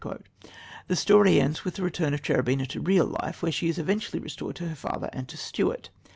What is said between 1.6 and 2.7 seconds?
with the return of Cherubina